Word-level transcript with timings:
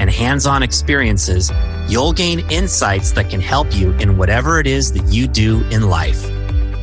and 0.00 0.10
hands 0.10 0.46
on 0.46 0.62
experiences, 0.62 1.52
you'll 1.86 2.12
gain 2.12 2.40
insights 2.50 3.12
that 3.12 3.30
can 3.30 3.40
help 3.40 3.72
you 3.76 3.92
in 3.98 4.16
whatever 4.16 4.58
it 4.58 4.66
is 4.66 4.92
that 4.94 5.06
you 5.06 5.28
do 5.28 5.62
in 5.68 5.88
life. 5.88 6.20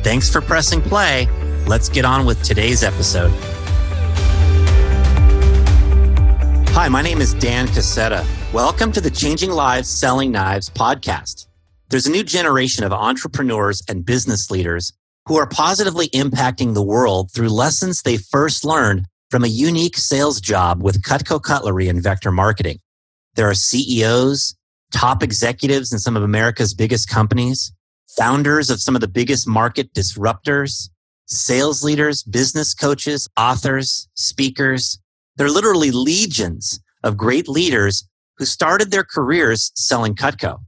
Thanks 0.02 0.30
for 0.30 0.40
pressing 0.40 0.80
play. 0.80 1.28
Let's 1.66 1.88
get 1.88 2.04
on 2.04 2.24
with 2.24 2.42
today's 2.42 2.82
episode. 2.82 3.32
Hi, 6.70 6.88
my 6.88 7.02
name 7.02 7.20
is 7.20 7.34
Dan 7.34 7.66
Cassetta. 7.66 8.24
Welcome 8.52 8.92
to 8.92 9.00
the 9.00 9.10
Changing 9.10 9.50
Lives 9.50 9.88
Selling 9.88 10.30
Knives 10.30 10.70
podcast. 10.70 11.48
There's 11.90 12.06
a 12.06 12.10
new 12.10 12.22
generation 12.22 12.84
of 12.84 12.92
entrepreneurs 12.92 13.82
and 13.88 14.06
business 14.06 14.48
leaders 14.48 14.92
who 15.26 15.36
are 15.36 15.48
positively 15.48 16.08
impacting 16.10 16.74
the 16.74 16.82
world 16.82 17.32
through 17.32 17.48
lessons 17.48 18.02
they 18.02 18.16
first 18.16 18.64
learned 18.64 19.06
from 19.30 19.42
a 19.42 19.48
unique 19.48 19.96
sales 19.96 20.40
job 20.40 20.82
with 20.82 21.02
Cutco 21.02 21.42
Cutlery 21.42 21.88
and 21.88 22.02
Vector 22.02 22.30
Marketing. 22.30 22.78
There 23.38 23.48
are 23.48 23.54
CEOs, 23.54 24.56
top 24.90 25.22
executives 25.22 25.92
in 25.92 26.00
some 26.00 26.16
of 26.16 26.24
America's 26.24 26.74
biggest 26.74 27.08
companies, 27.08 27.72
founders 28.16 28.68
of 28.68 28.80
some 28.80 28.96
of 28.96 29.00
the 29.00 29.06
biggest 29.06 29.46
market 29.46 29.94
disruptors, 29.94 30.90
sales 31.26 31.84
leaders, 31.84 32.24
business 32.24 32.74
coaches, 32.74 33.28
authors, 33.36 34.08
speakers. 34.14 34.98
There 35.36 35.46
are 35.46 35.52
literally 35.52 35.92
legions 35.92 36.80
of 37.04 37.16
great 37.16 37.46
leaders 37.48 38.08
who 38.38 38.44
started 38.44 38.90
their 38.90 39.04
careers 39.04 39.70
selling 39.76 40.16
Cutco. 40.16 40.58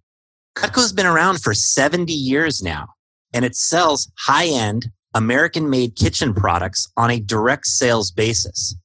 Cutco's 0.54 0.92
been 0.92 1.06
around 1.06 1.42
for 1.42 1.52
70 1.52 2.12
years 2.12 2.62
now, 2.62 2.86
and 3.32 3.44
it 3.44 3.56
sells 3.56 4.12
high 4.16 4.46
end 4.46 4.90
American 5.12 5.70
made 5.70 5.96
kitchen 5.96 6.32
products 6.34 6.86
on 6.96 7.10
a 7.10 7.18
direct 7.18 7.66
sales 7.66 8.12
basis. 8.12 8.76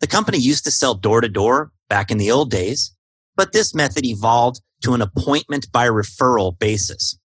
The 0.00 0.06
company 0.06 0.36
used 0.36 0.64
to 0.64 0.70
sell 0.70 0.92
door 0.92 1.22
to 1.22 1.28
door 1.30 1.72
back 1.88 2.10
in 2.10 2.18
the 2.18 2.30
old 2.30 2.50
days, 2.50 2.94
but 3.40 3.52
this 3.52 3.74
method 3.74 4.04
evolved 4.04 4.60
to 4.82 4.92
an 4.92 5.00
appointment 5.00 5.72
by 5.72 5.88
referral 5.88 6.58
basis. 6.58 7.18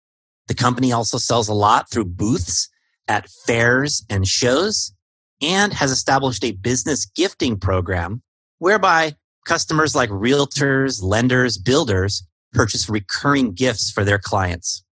The 0.46 0.54
company 0.54 0.92
also 0.92 1.16
sells 1.16 1.48
a 1.48 1.54
lot 1.54 1.90
through 1.90 2.04
booths 2.04 2.68
at 3.08 3.30
fairs 3.46 4.04
and 4.10 4.28
shows 4.28 4.92
and 5.40 5.72
has 5.72 5.90
established 5.90 6.44
a 6.44 6.52
business 6.52 7.06
gifting 7.06 7.58
program 7.58 8.20
whereby 8.58 9.14
customers 9.46 9.94
like 9.94 10.10
realtors, 10.10 11.02
lenders, 11.02 11.56
builders 11.56 12.28
purchase 12.52 12.90
recurring 12.90 13.54
gifts 13.54 13.90
for 13.90 14.04
their 14.04 14.18
clients. 14.18 14.84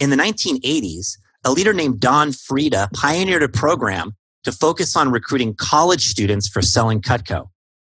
In 0.00 0.08
the 0.08 0.16
1980s, 0.16 1.18
a 1.44 1.52
leader 1.52 1.74
named 1.74 2.00
Don 2.00 2.32
Frieda 2.32 2.88
pioneered 2.94 3.42
a 3.42 3.48
program 3.50 4.16
to 4.44 4.52
focus 4.52 4.96
on 4.96 5.12
recruiting 5.12 5.52
college 5.54 6.06
students 6.06 6.48
for 6.48 6.62
selling 6.62 7.02
Cutco. 7.02 7.51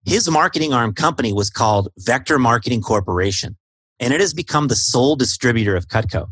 His 0.07 0.31
marketing 0.31 0.73
arm 0.73 0.95
company 0.95 1.33
was 1.33 1.51
called 1.51 1.89
Vector 1.99 2.39
Marketing 2.39 2.81
Corporation, 2.81 3.57
and 3.99 4.15
it 4.15 4.21
has 4.21 4.33
become 4.33 4.69
the 4.69 4.77
sole 4.77 5.17
distributor 5.17 5.75
of 5.75 5.89
Cutco. 5.89 6.29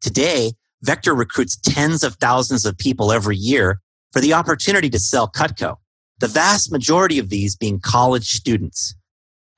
Today, 0.00 0.52
Vector 0.82 1.12
recruits 1.12 1.56
tens 1.56 2.04
of 2.04 2.14
thousands 2.14 2.64
of 2.64 2.78
people 2.78 3.10
every 3.10 3.36
year 3.36 3.80
for 4.12 4.20
the 4.20 4.32
opportunity 4.32 4.88
to 4.90 4.98
sell 5.00 5.28
Cutco, 5.28 5.74
the 6.20 6.28
vast 6.28 6.70
majority 6.70 7.18
of 7.18 7.30
these 7.30 7.56
being 7.56 7.80
college 7.80 8.28
students. 8.28 8.94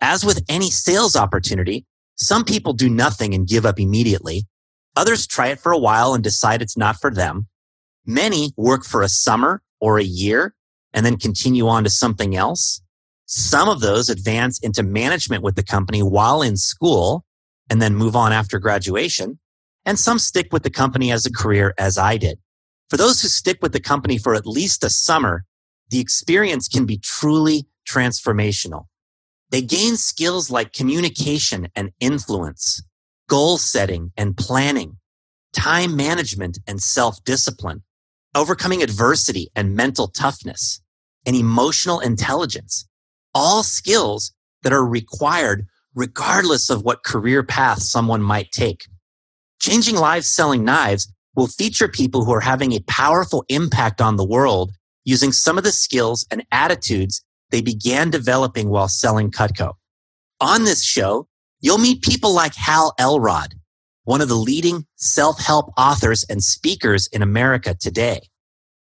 As 0.01 0.25
with 0.25 0.43
any 0.49 0.71
sales 0.71 1.15
opportunity, 1.15 1.85
some 2.17 2.45
people 2.45 2.73
do 2.73 2.89
nothing 2.89 3.35
and 3.35 3.47
give 3.47 3.67
up 3.67 3.79
immediately. 3.79 4.47
Others 4.97 5.27
try 5.27 5.49
it 5.49 5.61
for 5.61 5.73
a 5.73 5.79
while 5.79 6.15
and 6.15 6.25
decide 6.25 6.63
it's 6.63 6.77
not 6.79 6.99
for 6.99 7.11
them. 7.11 7.49
Many 8.07 8.53
work 8.57 8.83
for 8.83 9.03
a 9.03 9.11
summer 9.11 9.63
or 9.79 9.99
a 9.99 10.05
year 10.05 10.55
and 10.95 11.05
then 11.05 11.19
continue 11.19 11.69
on 11.69 11.85
to 11.85 11.91
something 11.91 12.35
else. 12.35 12.82
Some 13.35 13.71
of 13.71 13.81
those 13.81 14.11
advance 14.11 14.59
into 14.59 14.83
management 14.83 15.43
with 15.43 15.57
the 15.57 15.63
company 15.63 16.03
while 16.03 16.43
in 16.43 16.59
school 16.59 17.25
and 17.71 17.81
then 17.81 17.95
move 17.95 18.15
on 18.15 18.31
after 18.31 18.59
graduation. 18.59 19.39
And 19.87 19.99
some 19.99 20.19
stick 20.19 20.53
with 20.53 20.65
the 20.65 20.71
company 20.71 21.11
as 21.11 21.25
a 21.25 21.33
career 21.33 21.73
as 21.79 21.97
I 21.97 22.19
did. 22.19 22.39
For 22.91 22.99
those 22.99 23.23
who 23.23 23.29
stick 23.29 23.61
with 23.63 23.73
the 23.73 23.81
company 23.81 24.19
for 24.19 24.35
at 24.35 24.47
least 24.47 24.85
a 24.85 24.91
summer, 24.91 25.47
the 25.89 25.99
experience 25.99 26.69
can 26.69 26.85
be 26.85 26.99
truly 26.99 27.65
transformational. 27.89 28.85
They 29.51 29.63
gain 29.63 29.97
skills 29.97 30.51
like 30.51 30.75
communication 30.75 31.69
and 31.75 31.91
influence, 32.01 32.83
goal 33.31 33.57
setting 33.57 34.13
and 34.15 34.37
planning, 34.37 34.99
time 35.55 35.97
management 35.97 36.59
and 36.67 36.83
self 36.83 37.25
discipline, 37.25 37.83
overcoming 38.35 38.83
adversity 38.83 39.49
and 39.57 39.75
mental 39.75 40.09
toughness, 40.09 40.83
and 41.25 41.35
emotional 41.35 41.99
intelligence 41.99 42.87
all 43.35 43.63
skills 43.63 44.33
that 44.63 44.73
are 44.73 44.85
required 44.85 45.67
regardless 45.95 46.71
of 46.71 46.83
what 46.83 47.05
career 47.05 47.43
path 47.43 47.83
someone 47.83 48.23
might 48.23 48.51
take. 48.51 48.87
Changing 49.61 49.97
Lives 49.97 50.29
Selling 50.29 50.65
Knives 50.65 51.13
will 51.35 51.47
feature 51.47 51.89
people 51.89 52.25
who 52.25 52.33
are 52.33 52.41
having 52.41 52.73
a 52.73 52.81
powerful 52.89 53.45
impact 53.49 54.01
on 54.01 54.17
the 54.17 54.27
world 54.27 54.73
using 55.05 55.33
some 55.33 55.59
of 55.59 55.65
the 55.65 55.73
skills 55.73 56.27
and 56.31 56.45
attitudes 56.53 57.25
they 57.51 57.61
began 57.61 58.11
developing 58.11 58.69
while 58.69 58.89
selling 58.89 59.31
Cutco. 59.31 59.75
On 60.41 60.65
this 60.65 60.83
show, 60.83 61.29
you'll 61.61 61.79
meet 61.79 62.03
people 62.03 62.35
like 62.35 62.55
Hal 62.55 62.95
Elrod, 62.99 63.55
one 64.05 64.21
of 64.21 64.29
the 64.29 64.35
leading 64.35 64.87
self-help 64.97 65.73
authors 65.77 66.25
and 66.29 66.43
speakers 66.43 67.07
in 67.09 67.23
America 67.23 67.75
today. 67.75 68.21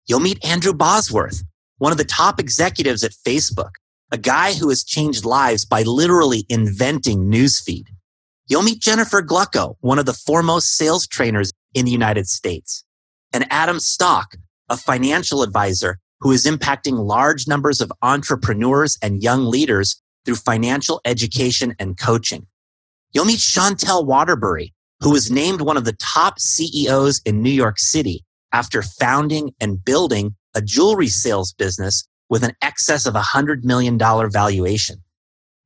You'll 0.08 0.20
meet 0.20 0.44
Andrew 0.46 0.74
Bosworth, 0.74 1.44
one 1.78 1.92
of 1.92 1.98
the 1.98 2.06
top 2.06 2.40
executives 2.40 3.04
at 3.04 3.12
Facebook, 3.12 3.72
a 4.12 4.18
guy 4.18 4.54
who 4.54 4.70
has 4.70 4.84
changed 4.84 5.26
lives 5.26 5.66
by 5.66 5.84
literally 5.84 6.46
inventing 6.50 7.26
newsfeed. 7.26 7.86
You'll 8.48 8.64
meet 8.64 8.82
Jennifer 8.82 9.22
Gluckow, 9.22 9.76
one 9.82 10.00
of 10.00 10.06
the 10.06 10.14
foremost 10.14 10.76
sales 10.76 11.06
trainers 11.06 11.52
in 11.76 11.86
the 11.86 11.92
United 11.92 12.28
States, 12.28 12.84
and 13.32 13.46
Adam 13.52 13.80
Stock, 13.80 14.36
a 14.70 14.78
financial 14.78 15.44
advisor 15.44 16.00
who 16.22 16.32
is 16.32 16.46
impacting 16.46 16.98
large 16.98 17.48
numbers 17.48 17.82
of 17.82 17.92
entrepreneurs 18.02 18.98
and 19.02 19.22
young 19.22 19.46
leaders 19.46 20.02
through 20.26 20.36
financial 20.36 21.00
education 21.06 21.76
and 21.80 21.98
coaching. 21.98 22.48
You'll 23.14 23.26
meet 23.26 23.40
Chantel 23.40 24.06
Waterbury, 24.06 24.74
who 25.00 25.12
was 25.12 25.32
named 25.32 25.62
one 25.62 25.78
of 25.78 25.86
the 25.86 25.96
top 26.00 26.40
CEOs 26.40 27.22
in 27.26 27.42
New 27.42 27.52
York 27.52 27.80
City 27.80 28.26
after 28.52 28.82
founding 28.82 29.54
and 29.62 29.84
building 29.84 30.36
a 30.56 30.62
jewelry 30.62 31.08
sales 31.08 31.54
business 31.54 32.08
with 32.30 32.44
an 32.44 32.54
excess 32.62 33.06
of 33.06 33.16
a 33.16 33.22
$100 33.22 33.64
million 33.64 33.98
valuation. 33.98 35.02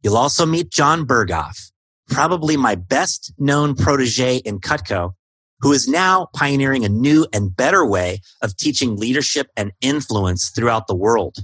You'll 0.02 0.18
also 0.18 0.46
meet 0.46 0.72
John 0.72 1.06
Berghoff, 1.06 1.72
probably 2.10 2.58
my 2.58 2.76
best 2.76 3.34
known 3.38 3.76
protege 3.76 4.38
in 4.38 4.60
Cutco, 4.60 5.14
who 5.60 5.72
is 5.72 5.88
now 5.88 6.28
pioneering 6.34 6.84
a 6.84 6.90
new 6.90 7.26
and 7.32 7.56
better 7.56 7.86
way 7.86 8.20
of 8.42 8.58
teaching 8.58 8.98
leadership 8.98 9.48
and 9.56 9.72
influence 9.82 10.52
throughout 10.54 10.88
the 10.88 10.96
world. 10.96 11.38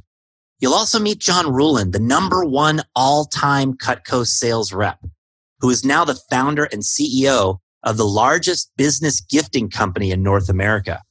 You'll 0.60 0.74
also 0.74 1.00
meet 1.00 1.20
John 1.20 1.46
Ruhlin, 1.46 1.94
the 1.94 2.00
number 2.00 2.44
one 2.44 2.82
all-time 2.96 3.76
Cutco 3.76 4.26
sales 4.26 4.74
rep, 4.74 5.00
who 5.62 5.70
is 5.70 5.86
now 5.86 6.04
the 6.04 6.20
founder 6.30 6.66
and 6.66 6.82
CEO 6.82 7.60
of 7.84 7.96
the 7.96 8.06
largest 8.06 8.72
business 8.76 9.22
gifting 9.22 9.70
company 9.70 10.12
in 10.12 10.22
North 10.22 10.50
America. 10.50 11.02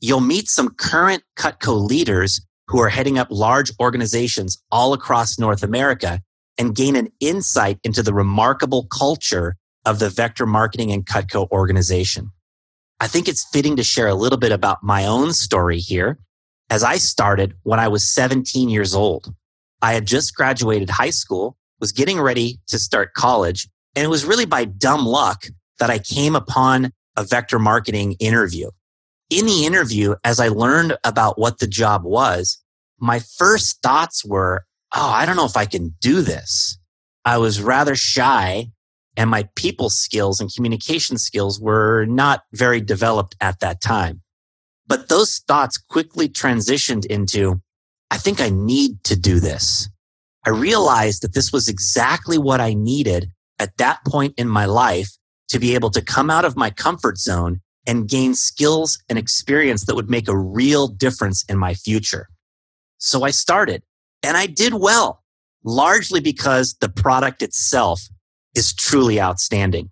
You'll 0.00 0.20
meet 0.20 0.48
some 0.48 0.74
current 0.74 1.22
Cutco 1.38 1.88
leaders 1.88 2.44
who 2.72 2.80
are 2.80 2.88
heading 2.88 3.18
up 3.18 3.28
large 3.30 3.70
organizations 3.78 4.56
all 4.72 4.94
across 4.94 5.38
North 5.38 5.62
America 5.62 6.22
and 6.56 6.74
gain 6.74 6.96
an 6.96 7.08
insight 7.20 7.78
into 7.84 8.02
the 8.02 8.14
remarkable 8.14 8.86
culture 8.86 9.56
of 9.84 9.98
the 9.98 10.08
Vector 10.08 10.46
Marketing 10.46 10.90
and 10.90 11.04
Cutco 11.04 11.50
organization. 11.50 12.30
I 12.98 13.08
think 13.08 13.28
it's 13.28 13.46
fitting 13.52 13.76
to 13.76 13.82
share 13.82 14.06
a 14.08 14.14
little 14.14 14.38
bit 14.38 14.52
about 14.52 14.82
my 14.82 15.04
own 15.04 15.34
story 15.34 15.80
here 15.80 16.18
as 16.70 16.82
I 16.82 16.96
started 16.96 17.52
when 17.62 17.78
I 17.78 17.88
was 17.88 18.08
17 18.08 18.70
years 18.70 18.94
old. 18.94 19.34
I 19.82 19.92
had 19.92 20.06
just 20.06 20.34
graduated 20.34 20.88
high 20.88 21.10
school, 21.10 21.58
was 21.78 21.92
getting 21.92 22.18
ready 22.18 22.58
to 22.68 22.78
start 22.78 23.12
college, 23.12 23.68
and 23.94 24.02
it 24.02 24.08
was 24.08 24.24
really 24.24 24.46
by 24.46 24.64
dumb 24.64 25.04
luck 25.04 25.44
that 25.78 25.90
I 25.90 25.98
came 25.98 26.34
upon 26.34 26.90
a 27.18 27.24
vector 27.24 27.58
marketing 27.58 28.12
interview. 28.12 28.70
In 29.28 29.44
the 29.44 29.66
interview, 29.66 30.14
as 30.24 30.40
I 30.40 30.48
learned 30.48 30.96
about 31.04 31.38
what 31.38 31.58
the 31.58 31.66
job 31.66 32.04
was, 32.04 32.61
my 33.02 33.18
first 33.18 33.82
thoughts 33.82 34.24
were, 34.24 34.64
Oh, 34.94 35.10
I 35.10 35.26
don't 35.26 35.36
know 35.36 35.46
if 35.46 35.56
I 35.56 35.66
can 35.66 35.94
do 36.00 36.22
this. 36.22 36.78
I 37.24 37.38
was 37.38 37.60
rather 37.60 37.94
shy 37.94 38.68
and 39.16 39.28
my 39.28 39.48
people 39.56 39.90
skills 39.90 40.40
and 40.40 40.54
communication 40.54 41.18
skills 41.18 41.60
were 41.60 42.04
not 42.06 42.42
very 42.52 42.80
developed 42.80 43.36
at 43.40 43.60
that 43.60 43.80
time. 43.80 44.22
But 44.86 45.08
those 45.08 45.38
thoughts 45.48 45.78
quickly 45.78 46.28
transitioned 46.28 47.06
into, 47.06 47.60
I 48.10 48.18
think 48.18 48.40
I 48.40 48.50
need 48.50 49.02
to 49.04 49.16
do 49.18 49.40
this. 49.40 49.88
I 50.46 50.50
realized 50.50 51.22
that 51.22 51.34
this 51.34 51.52
was 51.52 51.68
exactly 51.68 52.38
what 52.38 52.60
I 52.60 52.74
needed 52.74 53.30
at 53.58 53.76
that 53.78 53.98
point 54.06 54.34
in 54.36 54.48
my 54.48 54.64
life 54.64 55.10
to 55.48 55.58
be 55.58 55.74
able 55.74 55.90
to 55.90 56.02
come 56.02 56.30
out 56.30 56.44
of 56.44 56.56
my 56.56 56.70
comfort 56.70 57.18
zone 57.18 57.60
and 57.86 58.08
gain 58.08 58.34
skills 58.34 58.98
and 59.08 59.18
experience 59.18 59.86
that 59.86 59.94
would 59.94 60.10
make 60.10 60.28
a 60.28 60.36
real 60.36 60.88
difference 60.88 61.44
in 61.48 61.58
my 61.58 61.74
future. 61.74 62.28
So 63.04 63.24
I 63.24 63.32
started 63.32 63.82
and 64.22 64.36
I 64.36 64.46
did 64.46 64.74
well, 64.74 65.24
largely 65.64 66.20
because 66.20 66.76
the 66.80 66.88
product 66.88 67.42
itself 67.42 68.00
is 68.54 68.72
truly 68.72 69.20
outstanding. 69.20 69.90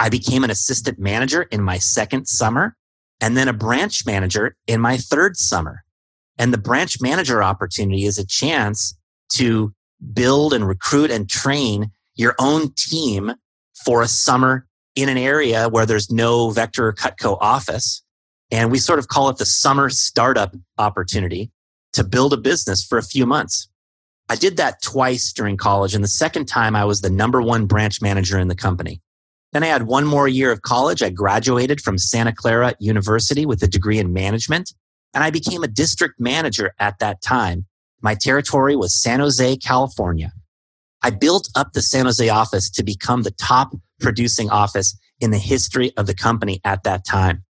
I 0.00 0.08
became 0.08 0.42
an 0.42 0.50
assistant 0.50 0.98
manager 0.98 1.42
in 1.42 1.62
my 1.62 1.78
second 1.78 2.26
summer 2.26 2.74
and 3.20 3.36
then 3.36 3.46
a 3.46 3.52
branch 3.52 4.04
manager 4.04 4.56
in 4.66 4.80
my 4.80 4.96
third 4.96 5.36
summer. 5.36 5.84
And 6.38 6.52
the 6.52 6.58
branch 6.58 7.00
manager 7.00 7.40
opportunity 7.40 8.04
is 8.04 8.18
a 8.18 8.26
chance 8.26 8.98
to 9.34 9.72
build 10.12 10.52
and 10.52 10.66
recruit 10.66 11.12
and 11.12 11.30
train 11.30 11.92
your 12.16 12.34
own 12.40 12.72
team 12.76 13.32
for 13.84 14.02
a 14.02 14.08
summer 14.08 14.66
in 14.96 15.08
an 15.08 15.18
area 15.18 15.68
where 15.68 15.86
there's 15.86 16.10
no 16.10 16.50
Vector 16.50 16.92
Cutco 16.94 17.38
office. 17.40 18.02
And 18.50 18.72
we 18.72 18.78
sort 18.80 18.98
of 18.98 19.06
call 19.06 19.28
it 19.28 19.36
the 19.36 19.46
summer 19.46 19.88
startup 19.88 20.56
opportunity 20.78 21.52
to 21.92 22.04
build 22.04 22.32
a 22.32 22.36
business 22.36 22.84
for 22.84 22.98
a 22.98 23.02
few 23.02 23.26
months. 23.26 23.68
I 24.28 24.36
did 24.36 24.56
that 24.58 24.80
twice 24.82 25.32
during 25.32 25.56
college. 25.56 25.94
And 25.94 26.04
the 26.04 26.08
second 26.08 26.46
time 26.46 26.76
I 26.76 26.84
was 26.84 27.00
the 27.00 27.10
number 27.10 27.42
one 27.42 27.66
branch 27.66 28.00
manager 28.00 28.38
in 28.38 28.48
the 28.48 28.54
company. 28.54 29.00
Then 29.52 29.64
I 29.64 29.66
had 29.66 29.88
one 29.88 30.04
more 30.04 30.28
year 30.28 30.52
of 30.52 30.62
college. 30.62 31.02
I 31.02 31.10
graduated 31.10 31.80
from 31.80 31.98
Santa 31.98 32.32
Clara 32.32 32.74
University 32.78 33.44
with 33.44 33.62
a 33.62 33.66
degree 33.66 33.98
in 33.98 34.12
management 34.12 34.72
and 35.14 35.24
I 35.24 35.30
became 35.30 35.62
a 35.62 35.68
district 35.68 36.20
manager 36.20 36.72
at 36.78 36.98
that 37.00 37.20
time. 37.20 37.66
My 38.00 38.14
territory 38.14 38.76
was 38.76 38.94
San 38.94 39.20
Jose, 39.20 39.56
California. 39.56 40.32
I 41.02 41.10
built 41.10 41.48
up 41.54 41.72
the 41.72 41.82
San 41.82 42.04
Jose 42.04 42.28
office 42.28 42.70
to 42.70 42.82
become 42.82 43.22
the 43.22 43.30
top 43.30 43.74
producing 44.00 44.50
office 44.50 44.96
in 45.20 45.30
the 45.30 45.38
history 45.38 45.92
of 45.96 46.06
the 46.06 46.14
company 46.14 46.60
at 46.64 46.84
that 46.84 47.04
time. 47.04 47.44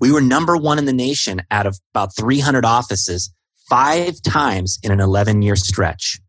We 0.00 0.12
were 0.12 0.20
number 0.20 0.56
one 0.56 0.78
in 0.78 0.84
the 0.84 0.92
nation 0.92 1.42
out 1.50 1.66
of 1.66 1.78
about 1.94 2.16
300 2.16 2.64
offices 2.64 3.32
five 3.68 4.20
times 4.22 4.78
in 4.82 4.92
an 4.92 5.00
11 5.00 5.42
year 5.42 5.56
stretch. 5.56 6.20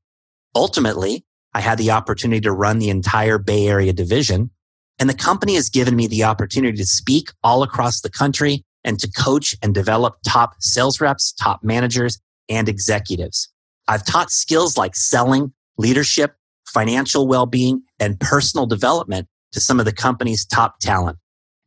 Ultimately, 0.55 1.25
I 1.53 1.61
had 1.61 1.77
the 1.77 1.91
opportunity 1.91 2.41
to 2.41 2.51
run 2.51 2.79
the 2.79 2.89
entire 2.89 3.37
Bay 3.37 3.67
Area 3.67 3.93
division, 3.93 4.51
and 4.99 5.09
the 5.09 5.13
company 5.13 5.55
has 5.55 5.69
given 5.69 5.95
me 5.95 6.07
the 6.07 6.23
opportunity 6.23 6.77
to 6.77 6.85
speak 6.85 7.29
all 7.43 7.63
across 7.63 8.01
the 8.01 8.09
country 8.09 8.63
and 8.83 8.99
to 8.99 9.11
coach 9.11 9.55
and 9.61 9.73
develop 9.73 10.17
top 10.25 10.53
sales 10.59 11.01
reps, 11.01 11.33
top 11.33 11.63
managers, 11.63 12.19
and 12.49 12.69
executives. 12.69 13.49
I've 13.87 14.05
taught 14.05 14.31
skills 14.31 14.77
like 14.77 14.95
selling, 14.95 15.53
leadership, 15.77 16.35
financial 16.67 17.27
well-being, 17.27 17.83
and 17.99 18.19
personal 18.19 18.65
development 18.65 19.27
to 19.51 19.59
some 19.59 19.79
of 19.79 19.85
the 19.85 19.91
company's 19.93 20.45
top 20.45 20.79
talent. 20.79 21.17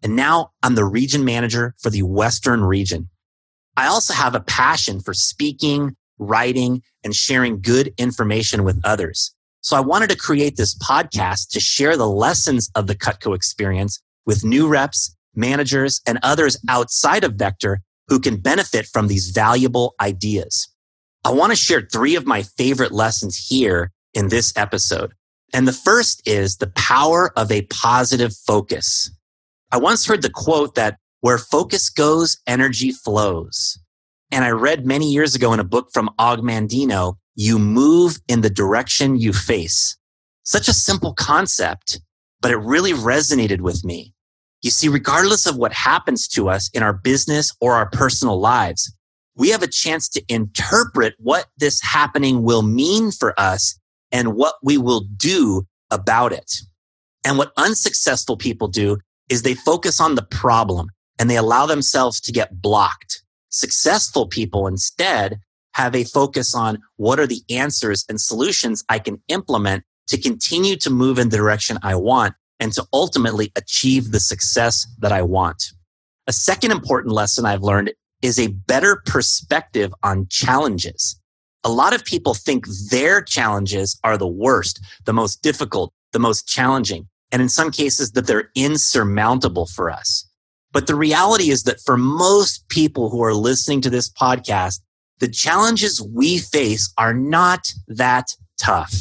And 0.03 0.15
now 0.15 0.53
I'm 0.63 0.75
the 0.75 0.85
region 0.85 1.25
manager 1.25 1.75
for 1.79 1.91
the 1.91 2.03
Western 2.03 2.63
region. 2.63 3.09
I 3.79 3.87
also 3.87 4.13
have 4.13 4.35
a 4.35 4.41
passion 4.41 4.99
for 4.99 5.15
speaking, 5.15 5.95
writing, 6.19 6.83
and 7.05 7.15
sharing 7.15 7.61
good 7.61 7.95
information 7.97 8.65
with 8.65 8.81
others. 8.83 9.33
So 9.61 9.77
I 9.77 9.81
wanted 9.81 10.11
to 10.11 10.17
create 10.17 10.57
this 10.57 10.77
podcast 10.79 11.51
to 11.51 11.61
share 11.61 11.97
the 11.97 12.09
lessons 12.09 12.73
of 12.75 12.89
the 12.89 12.97
Cutco 12.97 13.37
experience 13.37 14.03
with 14.27 14.45
new 14.45 14.67
reps, 14.67 15.15
managers, 15.37 16.01
and 16.09 16.19
others 16.25 16.57
outside 16.69 17.23
of 17.23 17.35
Vector 17.35 17.81
who 18.09 18.19
can 18.19 18.39
benefit 18.39 18.85
from 18.87 19.07
these 19.07 19.31
valuable 19.31 19.95
ideas. 20.01 20.69
I 21.25 21.31
want 21.31 21.53
to 21.53 21.57
share 21.57 21.83
three 21.83 22.17
of 22.17 22.27
my 22.27 22.43
favorite 22.43 22.91
lessons 22.91 23.37
here 23.37 23.93
in 24.13 24.29
this 24.29 24.53
episode. 24.57 25.13
And 25.55 25.69
the 25.69 25.73
first 25.73 26.21
is 26.27 26.57
the 26.57 26.73
power 26.75 27.33
of 27.37 27.53
a 27.53 27.63
positive 27.71 28.35
focus. 28.35 29.09
I 29.71 29.77
once 29.77 30.05
heard 30.05 30.23
the 30.23 30.31
quote 30.31 30.75
that 30.75 30.99
where 31.21 31.39
focus 31.39 31.91
goes, 31.91 32.39
energy 32.47 32.93
flows. 32.93 33.79
And 34.31 34.45
I 34.45 34.51
read 34.51 34.87
many 34.87 35.11
years 35.11 35.35
ago 35.35 35.53
in 35.53 35.61
a 35.61 35.65
book 35.65 35.89
from 35.93 36.11
Og 36.19 36.41
Mandino, 36.41 37.15
you 37.35 37.59
move 37.59 38.19
in 38.29 38.41
the 38.43 38.51
direction 38.51 39.19
you 39.19 39.33
face. 39.33 39.97
Such 40.43 40.69
a 40.69 40.73
simple 40.73 41.15
concept, 41.15 42.01
but 42.41 42.51
it 42.51 42.59
really 42.59 42.93
resonated 42.93 43.61
with 43.61 43.85
me. 43.85 44.13
You 44.63 44.71
see, 44.71 44.89
regardless 44.89 45.47
of 45.47 45.57
what 45.57 45.73
happens 45.73 46.27
to 46.29 46.49
us 46.49 46.69
in 46.71 46.83
our 46.83 46.93
business 46.93 47.55
or 47.61 47.75
our 47.75 47.89
personal 47.91 48.41
lives, 48.41 48.93
we 49.37 49.51
have 49.51 49.63
a 49.63 49.69
chance 49.69 50.09
to 50.11 50.23
interpret 50.29 51.15
what 51.19 51.47
this 51.59 51.81
happening 51.81 52.43
will 52.43 52.63
mean 52.63 53.13
for 53.13 53.39
us 53.39 53.79
and 54.11 54.35
what 54.35 54.57
we 54.63 54.77
will 54.77 55.05
do 55.17 55.67
about 55.91 56.33
it. 56.33 56.53
And 57.25 57.39
what 57.39 57.53
unsuccessful 57.57 58.37
people 58.37 58.69
do 58.69 58.99
is 59.29 59.43
they 59.43 59.55
focus 59.55 60.01
on 60.01 60.17
the 60.17 60.23
problem 60.23 60.89
and 61.19 61.29
they 61.29 61.37
allow 61.37 61.67
themselves 61.67 62.21
to 62.21 62.33
get 62.33 62.61
blocked. 62.61 63.23
Successful 63.51 64.27
people 64.27 64.67
instead 64.67 65.41
have 65.75 65.95
a 65.95 66.05
focus 66.05 66.55
on 66.55 66.79
what 66.97 67.21
are 67.21 67.27
the 67.27 67.43
answers 67.51 68.05
and 68.09 68.21
solutions 68.21 68.85
I 68.89 68.99
can 68.99 69.23
implement 69.29 69.85
to 70.09 70.21
continue 70.21 70.77
to 70.77 70.91
move 70.91 71.19
in 71.19 71.29
the 71.29 71.37
direction 71.37 71.79
I 71.83 71.95
want 71.95 72.35
and 72.61 72.73
to 72.73 72.85
ultimately 72.93 73.53
achieve 73.57 74.11
the 74.11 74.21
success 74.21 74.87
that 74.99 75.13
I 75.13 75.23
want. 75.23 75.63
A 76.27 76.33
second 76.33 76.73
important 76.73 77.15
lesson 77.15 77.47
I've 77.47 77.63
learned 77.63 77.93
is 78.23 78.39
a 78.39 78.49
better 78.49 79.03
perspective 79.07 79.95
on 80.03 80.27
challenges. 80.29 81.21
A 81.65 81.71
lot 81.71 81.95
of 81.95 82.05
people 82.05 82.35
think 82.35 82.67
their 82.91 83.23
challenges 83.23 83.99
are 84.03 84.19
the 84.19 84.27
worst, 84.27 84.81
the 85.05 85.13
most 85.13 85.43
difficult, 85.43 85.93
the 86.13 86.19
most 86.19 86.47
challenging, 86.47 87.09
and 87.31 87.41
in 87.41 87.49
some 87.49 87.71
cases 87.71 88.13
that 88.13 88.27
they're 88.27 88.51
insurmountable 88.55 89.67
for 89.67 89.91
us. 89.91 90.28
But 90.73 90.87
the 90.87 90.95
reality 90.95 91.51
is 91.51 91.63
that 91.65 91.81
for 91.81 91.97
most 91.97 92.69
people 92.69 93.11
who 93.11 93.23
are 93.25 93.35
listening 93.35 93.81
to 93.83 93.91
this 93.91 94.11
podcast, 94.11 94.81
the 95.19 95.29
challenges 95.29 96.01
we 96.01 96.39
face 96.39 96.93
are 96.99 97.15
not 97.15 97.73
that 97.89 98.29
tough. 98.59 98.95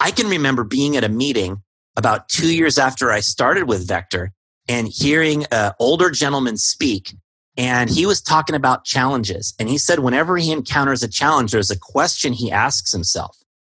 I 0.00 0.10
can 0.10 0.28
remember 0.28 0.64
being 0.64 0.96
at 0.96 1.04
a 1.04 1.08
meeting 1.08 1.62
about 1.96 2.28
two 2.28 2.54
years 2.54 2.78
after 2.78 3.10
I 3.10 3.20
started 3.20 3.68
with 3.68 3.86
Vector 3.86 4.32
and 4.68 4.88
hearing 4.88 5.44
an 5.50 5.72
older 5.78 6.10
gentleman 6.10 6.56
speak. 6.56 7.14
And 7.56 7.88
he 7.88 8.04
was 8.06 8.20
talking 8.20 8.56
about 8.56 8.84
challenges. 8.84 9.54
And 9.58 9.68
he 9.68 9.78
said, 9.78 10.00
whenever 10.00 10.36
he 10.36 10.50
encounters 10.50 11.02
a 11.02 11.08
challenge, 11.08 11.52
there's 11.52 11.70
a 11.70 11.78
question 11.78 12.32
he 12.32 12.50
asks 12.50 12.92
himself. 12.92 13.36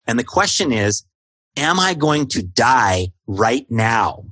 And 0.08 0.18
the 0.18 0.24
question 0.24 0.72
is, 0.72 1.04
am 1.58 1.80
I 1.80 1.94
going 1.94 2.28
to 2.28 2.44
die 2.44 3.12
right 3.28 3.66
now? 3.70 4.26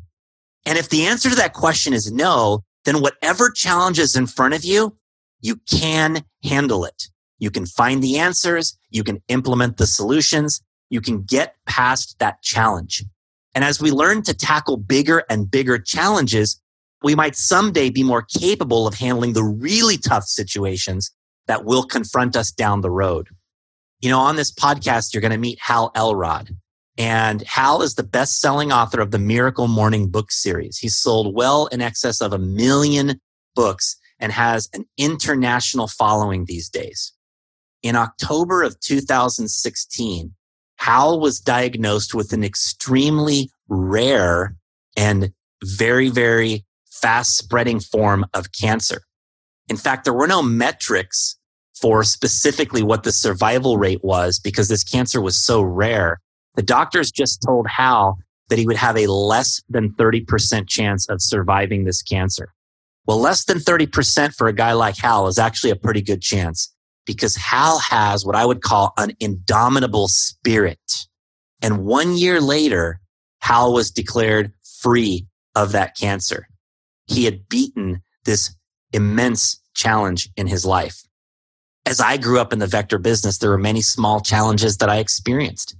And 0.65 0.77
if 0.77 0.89
the 0.89 1.05
answer 1.07 1.29
to 1.29 1.35
that 1.35 1.53
question 1.53 1.93
is 1.93 2.11
no, 2.11 2.63
then 2.85 3.01
whatever 3.01 3.49
challenge 3.49 3.99
is 3.99 4.15
in 4.15 4.27
front 4.27 4.53
of 4.53 4.63
you, 4.63 4.97
you 5.41 5.57
can 5.69 6.23
handle 6.43 6.85
it. 6.85 7.09
You 7.39 7.51
can 7.51 7.65
find 7.65 8.01
the 8.01 8.17
answers. 8.17 8.77
You 8.89 9.03
can 9.03 9.21
implement 9.27 9.77
the 9.77 9.87
solutions. 9.87 10.61
You 10.89 11.01
can 11.01 11.23
get 11.23 11.55
past 11.65 12.17
that 12.19 12.41
challenge. 12.41 13.03
And 13.55 13.63
as 13.63 13.81
we 13.81 13.91
learn 13.91 14.23
to 14.23 14.33
tackle 14.33 14.77
bigger 14.77 15.23
and 15.29 15.49
bigger 15.49 15.77
challenges, 15.77 16.59
we 17.03 17.15
might 17.15 17.35
someday 17.35 17.89
be 17.89 18.03
more 18.03 18.21
capable 18.21 18.87
of 18.87 18.95
handling 18.95 19.33
the 19.33 19.43
really 19.43 19.97
tough 19.97 20.23
situations 20.23 21.11
that 21.47 21.65
will 21.65 21.83
confront 21.83 22.35
us 22.35 22.51
down 22.51 22.81
the 22.81 22.89
road. 22.89 23.27
You 23.99 24.09
know, 24.09 24.19
on 24.19 24.37
this 24.37 24.51
podcast, 24.51 25.13
you're 25.13 25.21
going 25.21 25.31
to 25.31 25.37
meet 25.37 25.59
Hal 25.61 25.91
Elrod. 25.95 26.55
And 26.97 27.41
Hal 27.43 27.81
is 27.81 27.95
the 27.95 28.03
best 28.03 28.39
selling 28.39 28.71
author 28.71 29.01
of 29.01 29.11
the 29.11 29.19
Miracle 29.19 29.67
Morning 29.67 30.09
book 30.09 30.31
series. 30.31 30.77
He's 30.77 30.95
sold 30.95 31.35
well 31.35 31.67
in 31.67 31.81
excess 31.81 32.21
of 32.21 32.33
a 32.33 32.37
million 32.37 33.19
books 33.55 33.97
and 34.19 34.31
has 34.31 34.69
an 34.73 34.85
international 34.97 35.87
following 35.87 36.45
these 36.45 36.69
days. 36.69 37.13
In 37.81 37.95
October 37.95 38.63
of 38.63 38.79
2016, 38.79 40.33
Hal 40.77 41.19
was 41.19 41.39
diagnosed 41.39 42.13
with 42.13 42.31
an 42.31 42.43
extremely 42.43 43.49
rare 43.67 44.55
and 44.95 45.31
very, 45.63 46.09
very 46.09 46.65
fast 46.85 47.37
spreading 47.37 47.79
form 47.79 48.25
of 48.33 48.51
cancer. 48.51 49.01
In 49.69 49.77
fact, 49.77 50.03
there 50.03 50.13
were 50.13 50.27
no 50.27 50.43
metrics 50.43 51.37
for 51.79 52.03
specifically 52.03 52.83
what 52.83 53.03
the 53.03 53.11
survival 53.11 53.77
rate 53.77 54.03
was 54.03 54.39
because 54.39 54.67
this 54.67 54.83
cancer 54.83 55.19
was 55.19 55.37
so 55.37 55.61
rare. 55.61 56.19
The 56.55 56.61
doctors 56.61 57.11
just 57.11 57.41
told 57.41 57.67
Hal 57.67 58.17
that 58.49 58.59
he 58.59 58.67
would 58.67 58.77
have 58.77 58.97
a 58.97 59.07
less 59.07 59.61
than 59.69 59.93
30% 59.93 60.67
chance 60.67 61.07
of 61.09 61.21
surviving 61.21 61.85
this 61.85 62.01
cancer. 62.01 62.53
Well, 63.05 63.19
less 63.19 63.45
than 63.45 63.57
30% 63.57 64.35
for 64.35 64.47
a 64.47 64.53
guy 64.53 64.73
like 64.73 64.97
Hal 64.97 65.27
is 65.27 65.39
actually 65.39 65.71
a 65.71 65.75
pretty 65.75 66.01
good 66.01 66.21
chance 66.21 66.73
because 67.05 67.35
Hal 67.35 67.79
has 67.79 68.25
what 68.25 68.35
I 68.35 68.45
would 68.45 68.61
call 68.61 68.93
an 68.97 69.11
indomitable 69.19 70.07
spirit. 70.07 71.07
And 71.61 71.85
one 71.85 72.17
year 72.17 72.39
later, 72.39 73.01
Hal 73.41 73.73
was 73.73 73.91
declared 73.91 74.53
free 74.81 75.27
of 75.55 75.71
that 75.73 75.97
cancer. 75.97 76.47
He 77.07 77.25
had 77.25 77.49
beaten 77.49 78.01
this 78.25 78.55
immense 78.93 79.59
challenge 79.73 80.29
in 80.37 80.47
his 80.47 80.65
life. 80.65 81.01
As 81.85 81.99
I 81.99 82.15
grew 82.15 82.39
up 82.39 82.53
in 82.53 82.59
the 82.59 82.67
vector 82.67 82.97
business, 82.97 83.39
there 83.39 83.49
were 83.49 83.57
many 83.57 83.81
small 83.81 84.21
challenges 84.21 84.77
that 84.77 84.89
I 84.89 84.97
experienced. 84.97 85.75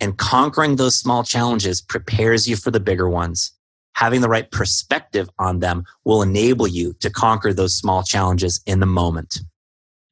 And 0.00 0.16
conquering 0.16 0.76
those 0.76 0.96
small 0.96 1.24
challenges 1.24 1.80
prepares 1.80 2.48
you 2.48 2.56
for 2.56 2.70
the 2.70 2.80
bigger 2.80 3.08
ones. 3.08 3.52
Having 3.94 4.20
the 4.20 4.28
right 4.28 4.48
perspective 4.50 5.28
on 5.38 5.58
them 5.58 5.84
will 6.04 6.22
enable 6.22 6.68
you 6.68 6.94
to 7.00 7.10
conquer 7.10 7.52
those 7.52 7.74
small 7.74 8.04
challenges 8.04 8.60
in 8.64 8.78
the 8.78 8.86
moment. 8.86 9.40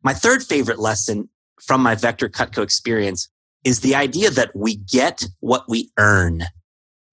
My 0.02 0.12
third 0.12 0.42
favorite 0.42 0.80
lesson 0.80 1.28
from 1.60 1.82
my 1.82 1.94
Vector 1.94 2.28
Cutco 2.28 2.62
experience 2.62 3.28
is 3.64 3.80
the 3.80 3.94
idea 3.94 4.30
that 4.30 4.54
we 4.54 4.76
get 4.76 5.24
what 5.40 5.64
we 5.68 5.90
earn. 5.98 6.42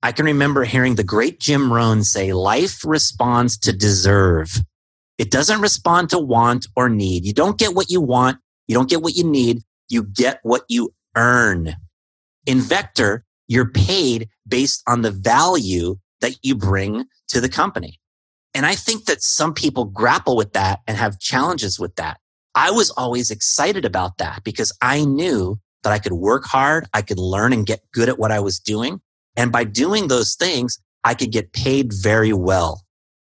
I 0.01 0.11
can 0.11 0.25
remember 0.25 0.63
hearing 0.63 0.95
the 0.95 1.03
great 1.03 1.39
Jim 1.39 1.71
Rohn 1.71 2.03
say, 2.03 2.33
life 2.33 2.83
responds 2.83 3.57
to 3.59 3.71
deserve. 3.71 4.57
It 5.17 5.31
doesn't 5.31 5.61
respond 5.61 6.09
to 6.09 6.19
want 6.19 6.67
or 6.75 6.89
need. 6.89 7.25
You 7.25 7.33
don't 7.33 7.57
get 7.57 7.73
what 7.73 7.89
you 7.89 8.01
want. 8.01 8.39
You 8.67 8.75
don't 8.75 8.89
get 8.89 9.01
what 9.01 9.15
you 9.15 9.23
need. 9.23 9.61
You 9.89 10.03
get 10.03 10.39
what 10.43 10.63
you 10.67 10.93
earn. 11.15 11.75
In 12.45 12.59
Vector, 12.59 13.25
you're 13.47 13.69
paid 13.69 14.29
based 14.47 14.83
on 14.87 15.01
the 15.01 15.11
value 15.11 15.97
that 16.21 16.37
you 16.41 16.55
bring 16.55 17.05
to 17.29 17.41
the 17.41 17.49
company. 17.49 17.99
And 18.53 18.65
I 18.65 18.75
think 18.75 19.05
that 19.05 19.21
some 19.21 19.53
people 19.53 19.85
grapple 19.85 20.35
with 20.35 20.53
that 20.53 20.79
and 20.87 20.97
have 20.97 21.19
challenges 21.19 21.79
with 21.79 21.95
that. 21.95 22.19
I 22.55 22.71
was 22.71 22.91
always 22.91 23.31
excited 23.31 23.83
about 23.83 24.17
that 24.19 24.43
because 24.43 24.71
I 24.81 25.05
knew 25.05 25.59
that 25.81 25.91
I 25.91 25.99
could 25.99 26.13
work 26.13 26.45
hard. 26.45 26.85
I 26.93 27.01
could 27.01 27.17
learn 27.17 27.51
and 27.51 27.65
get 27.65 27.81
good 27.93 28.09
at 28.09 28.19
what 28.19 28.31
I 28.31 28.39
was 28.39 28.59
doing. 28.59 29.01
And 29.35 29.51
by 29.51 29.63
doing 29.63 30.07
those 30.07 30.35
things, 30.35 30.79
I 31.03 31.15
could 31.15 31.31
get 31.31 31.53
paid 31.53 31.91
very 31.91 32.31
well. 32.31 32.83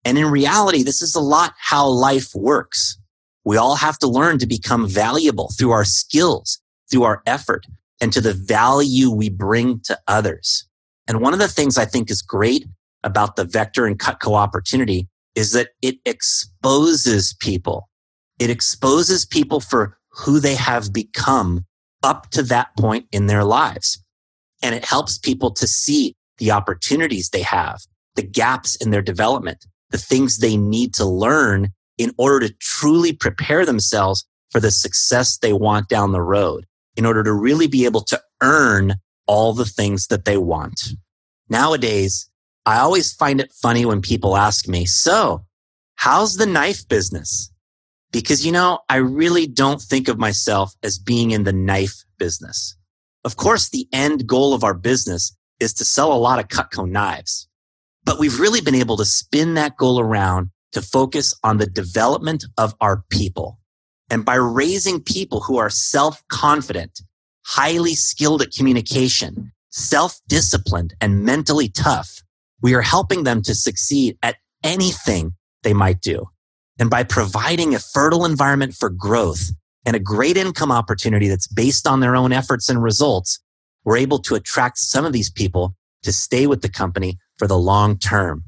And 0.06 0.18
in 0.18 0.28
reality, 0.28 0.84
this 0.84 1.02
is 1.02 1.16
a 1.16 1.20
lot 1.20 1.54
how 1.60 1.88
life 1.88 2.34
works. 2.36 2.98
We 3.44 3.58
all 3.58 3.76
have 3.76 3.98
to 4.00 4.08
learn 4.08 4.38
to 4.40 4.46
become 4.46 4.88
valuable 4.88 5.52
through 5.58 5.72
our 5.72 5.84
skills, 5.84 6.62
through 6.90 7.04
our 7.04 7.22
effort, 7.26 7.66
and 8.02 8.14
to 8.14 8.22
the 8.22 8.34
value 8.34 9.12
we 9.12 9.30
bring 9.30 9.80
to 9.82 9.98
others. 10.08 10.68
And 11.08 11.22
one 11.22 11.34
of 11.34 11.40
the 11.40 11.48
things 11.48 11.78
I 11.78 11.86
think 11.86 12.12
is 12.12 12.22
great 12.22 12.66
about 13.04 13.36
the 13.36 13.46
Vector 13.46 13.86
and 13.86 13.98
Cutco 13.98 14.36
opportunity 14.36 15.08
is 15.36 15.52
that 15.54 15.70
it 15.82 15.98
exposes 16.06 17.36
people. 17.40 17.88
It 18.40 18.50
exposes 18.50 19.26
people 19.26 19.60
for 19.60 19.98
who 20.10 20.40
they 20.40 20.56
have 20.56 20.92
become 20.92 21.66
up 22.04 22.30
to 22.32 22.44
that 22.44 22.76
point 22.78 23.06
in 23.12 23.28
their 23.28 23.44
lives. 23.44 24.04
And 24.62 24.74
it 24.74 24.86
helps 24.86 25.18
people 25.18 25.52
to 25.52 25.68
see 25.68 26.16
the 26.38 26.52
opportunities 26.52 27.30
they 27.30 27.42
have, 27.44 27.80
the 28.16 28.24
gaps 28.24 28.76
in 28.76 28.92
their 28.92 29.02
development, 29.02 29.66
the 29.92 29.98
things 29.98 30.38
they 30.38 30.58
need 30.58 30.94
to 30.96 31.06
learn 31.06 31.70
in 31.98 32.14
order 32.18 32.48
to 32.48 32.54
truly 32.60 33.14
prepare 33.14 33.66
themselves 33.66 34.28
for 34.52 34.60
the 34.60 34.72
success 34.72 35.38
they 35.38 35.54
want 35.54 35.90
down 35.90 36.12
the 36.12 36.22
road, 36.22 36.66
in 36.98 37.06
order 37.06 37.24
to 37.24 37.32
really 37.32 37.68
be 37.68 37.86
able 37.86 38.02
to 38.02 38.22
earn 38.42 38.96
all 39.28 39.54
the 39.54 39.66
things 39.66 40.08
that 40.08 40.26
they 40.26 40.38
want. 40.38 40.90
Nowadays, 41.50 42.30
I 42.66 42.80
always 42.80 43.14
find 43.14 43.40
it 43.40 43.54
funny 43.54 43.86
when 43.86 44.02
people 44.02 44.36
ask 44.36 44.68
me, 44.68 44.86
so 44.86 45.46
how's 45.96 46.36
the 46.36 46.46
knife 46.46 46.88
business? 46.90 47.52
Because, 48.12 48.46
you 48.46 48.52
know, 48.52 48.80
I 48.90 48.98
really 48.98 49.48
don't 49.48 49.82
think 49.82 50.08
of 50.08 50.18
myself 50.18 50.74
as 50.84 50.98
being 50.98 51.32
in 51.32 51.44
the 51.44 51.54
knife 51.54 52.04
business. 52.18 52.76
Of 53.24 53.36
course, 53.36 53.70
the 53.70 53.88
end 53.94 54.28
goal 54.28 54.54
of 54.54 54.64
our 54.64 54.74
business 54.74 55.36
is 55.60 55.74
to 55.76 55.86
sell 55.86 56.12
a 56.12 56.16
lot 56.16 56.40
of 56.40 56.48
Cutco 56.48 56.90
knives, 56.90 57.48
but 58.06 58.20
we've 58.20 58.40
really 58.40 58.62
been 58.62 58.76
able 58.76 58.98
to 58.98 59.06
spin 59.06 59.54
that 59.56 59.78
goal 59.78 60.00
around 60.00 60.50
to 60.72 60.82
focus 60.82 61.34
on 61.44 61.58
the 61.58 61.68
development 61.68 62.46
of 62.58 62.76
our 62.80 63.04
people. 63.10 63.60
And 64.10 64.24
by 64.24 64.36
raising 64.36 65.02
people 65.02 65.42
who 65.42 65.58
are 65.58 65.70
self-confident, 65.70 67.02
highly 67.46 67.94
skilled 67.94 68.42
at 68.42 68.52
communication, 68.52 69.52
self-disciplined 69.70 70.96
and 71.02 71.24
mentally 71.24 71.70
tough, 71.70 72.22
we 72.62 72.74
are 72.74 72.82
helping 72.82 73.24
them 73.24 73.42
to 73.44 73.54
succeed 73.54 74.18
at 74.24 74.38
anything 74.64 75.34
they 75.64 75.74
might 75.74 76.02
do. 76.02 76.28
And 76.80 76.90
by 76.90 77.04
providing 77.04 77.74
a 77.76 77.80
fertile 77.80 78.26
environment 78.26 78.74
for 78.74 78.90
growth 78.90 79.52
and 79.86 79.96
a 79.96 80.00
great 80.00 80.38
income 80.38 80.72
opportunity 80.72 81.28
that's 81.28 81.48
based 81.48 81.88
on 81.88 82.00
their 82.00 82.16
own 82.16 82.32
efforts 82.32 82.70
and 82.70 82.82
results, 82.82 83.40
we're 83.84 83.98
able 83.98 84.20
to 84.20 84.36
attract 84.36 84.78
some 84.78 85.06
of 85.06 85.14
these 85.14 85.30
people 85.30 85.76
to 86.04 86.12
stay 86.12 86.48
with 86.48 86.62
the 86.62 86.70
company 86.70 87.18
for 87.38 87.48
the 87.48 87.58
long 87.58 87.98
term. 87.98 88.44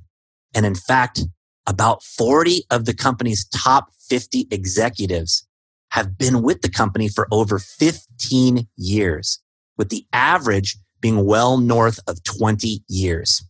And 0.53 0.65
in 0.65 0.75
fact, 0.75 1.21
about 1.67 2.03
40 2.03 2.63
of 2.71 2.85
the 2.85 2.93
company's 2.93 3.47
top 3.47 3.89
50 4.09 4.47
executives 4.51 5.47
have 5.91 6.17
been 6.17 6.41
with 6.41 6.61
the 6.61 6.69
company 6.69 7.07
for 7.07 7.27
over 7.31 7.59
15 7.59 8.67
years, 8.77 9.39
with 9.77 9.89
the 9.89 10.05
average 10.13 10.77
being 11.01 11.25
well 11.25 11.57
north 11.57 11.99
of 12.07 12.23
20 12.23 12.83
years. 12.87 13.43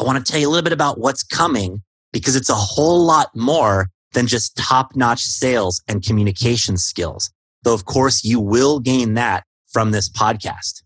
I 0.00 0.04
want 0.04 0.24
to 0.24 0.30
tell 0.30 0.40
you 0.40 0.48
a 0.48 0.50
little 0.50 0.64
bit 0.64 0.72
about 0.72 0.98
what's 0.98 1.22
coming 1.22 1.82
because 2.12 2.36
it's 2.36 2.48
a 2.48 2.54
whole 2.54 3.04
lot 3.04 3.34
more 3.34 3.88
than 4.12 4.26
just 4.26 4.56
top 4.56 4.96
notch 4.96 5.22
sales 5.22 5.82
and 5.88 6.04
communication 6.04 6.76
skills. 6.76 7.30
Though, 7.62 7.74
of 7.74 7.84
course, 7.84 8.24
you 8.24 8.40
will 8.40 8.80
gain 8.80 9.14
that 9.14 9.44
from 9.72 9.90
this 9.90 10.08
podcast. 10.08 10.82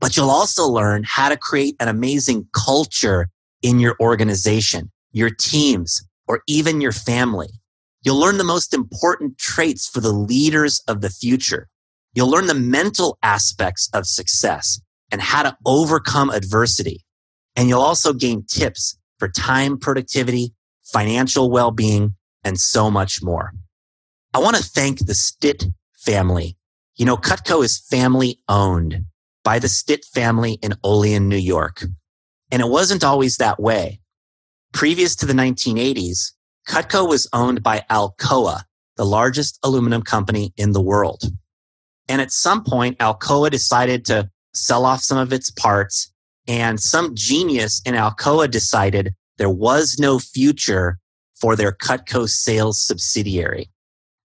But 0.00 0.16
you'll 0.16 0.30
also 0.30 0.66
learn 0.66 1.04
how 1.04 1.28
to 1.28 1.36
create 1.36 1.76
an 1.80 1.88
amazing 1.88 2.48
culture 2.52 3.28
in 3.62 3.78
your 3.78 3.96
organization, 4.00 4.90
your 5.12 5.30
teams, 5.30 6.02
or 6.26 6.42
even 6.46 6.80
your 6.80 6.92
family. 6.92 7.48
You'll 8.04 8.20
learn 8.20 8.36
the 8.36 8.44
most 8.44 8.74
important 8.74 9.38
traits 9.38 9.88
for 9.88 10.00
the 10.00 10.12
leaders 10.12 10.82
of 10.86 11.00
the 11.00 11.08
future. 11.08 11.68
You'll 12.12 12.30
learn 12.30 12.46
the 12.46 12.54
mental 12.54 13.18
aspects 13.22 13.88
of 13.94 14.06
success 14.06 14.78
and 15.10 15.22
how 15.22 15.42
to 15.42 15.56
overcome 15.64 16.30
adversity. 16.30 17.04
And 17.56 17.68
you'll 17.68 17.80
also 17.80 18.12
gain 18.12 18.44
tips 18.44 18.98
for 19.18 19.28
time 19.28 19.78
productivity, 19.78 20.52
financial 20.84 21.50
well-being, 21.50 22.14
and 22.44 22.60
so 22.60 22.90
much 22.90 23.22
more. 23.22 23.52
I 24.34 24.38
want 24.38 24.56
to 24.56 24.62
thank 24.62 24.98
the 24.98 25.14
Stitt 25.14 25.64
family. 25.94 26.56
You 26.96 27.06
know, 27.06 27.16
Cutco 27.16 27.64
is 27.64 27.78
family 27.78 28.38
owned 28.48 29.06
by 29.44 29.58
the 29.58 29.68
Stitt 29.68 30.04
family 30.04 30.58
in 30.62 30.74
Olean, 30.84 31.28
New 31.28 31.36
York. 31.36 31.84
And 32.50 32.60
it 32.60 32.68
wasn't 32.68 33.02
always 33.02 33.38
that 33.38 33.58
way. 33.58 34.00
Previous 34.72 35.16
to 35.16 35.26
the 35.26 35.32
1980s, 35.32 36.32
Cutco 36.68 37.08
was 37.08 37.28
owned 37.32 37.62
by 37.62 37.84
Alcoa, 37.90 38.62
the 38.96 39.04
largest 39.04 39.58
aluminum 39.62 40.02
company 40.02 40.52
in 40.56 40.72
the 40.72 40.80
world. 40.80 41.24
And 42.08 42.20
at 42.20 42.32
some 42.32 42.64
point, 42.64 42.98
Alcoa 42.98 43.50
decided 43.50 44.04
to 44.06 44.30
sell 44.54 44.84
off 44.84 45.00
some 45.00 45.18
of 45.18 45.32
its 45.32 45.50
parts 45.50 46.12
and 46.46 46.80
some 46.80 47.14
genius 47.14 47.80
in 47.84 47.94
Alcoa 47.94 48.50
decided 48.50 49.14
there 49.38 49.50
was 49.50 49.96
no 49.98 50.18
future 50.18 50.98
for 51.34 51.56
their 51.56 51.72
Cutco 51.72 52.28
sales 52.28 52.80
subsidiary. 52.80 53.70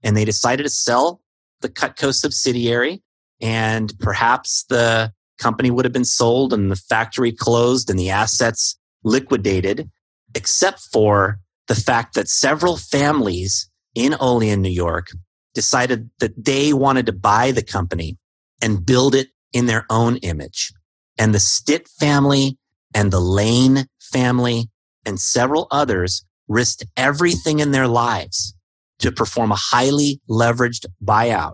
And 0.03 0.15
they 0.15 0.25
decided 0.25 0.63
to 0.63 0.69
sell 0.69 1.21
the 1.61 1.69
Cutco 1.69 2.13
subsidiary 2.13 3.01
and 3.41 3.93
perhaps 3.99 4.65
the 4.69 5.13
company 5.37 5.71
would 5.71 5.85
have 5.85 5.93
been 5.93 6.05
sold 6.05 6.53
and 6.53 6.69
the 6.69 6.75
factory 6.75 7.31
closed 7.31 7.89
and 7.89 7.97
the 7.97 8.09
assets 8.09 8.77
liquidated, 9.03 9.89
except 10.35 10.81
for 10.91 11.39
the 11.69 11.75
fact 11.75 12.15
that 12.15 12.27
several 12.27 12.75
families 12.75 13.69
in 13.95 14.15
Olean, 14.19 14.61
New 14.61 14.69
York 14.69 15.07
decided 15.53 16.09
that 16.19 16.45
they 16.45 16.73
wanted 16.73 17.05
to 17.05 17.13
buy 17.13 17.51
the 17.51 17.63
company 17.63 18.17
and 18.61 18.85
build 18.85 19.15
it 19.15 19.29
in 19.53 19.65
their 19.65 19.85
own 19.89 20.17
image 20.17 20.73
and 21.19 21.35
the 21.35 21.39
Stitt 21.39 21.87
family 21.87 22.57
and 22.93 23.11
the 23.11 23.19
Lane 23.19 23.85
family 23.99 24.69
and 25.05 25.19
several 25.19 25.67
others 25.69 26.25
risked 26.47 26.85
everything 26.97 27.59
in 27.59 27.71
their 27.71 27.87
lives 27.87 28.55
to 28.99 29.11
perform 29.11 29.51
a 29.51 29.57
highly 29.57 30.19
leveraged 30.29 30.85
buyout. 31.03 31.53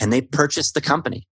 And 0.00 0.12
they 0.12 0.20
purchased 0.20 0.74
the 0.74 0.80
company. 0.80 1.26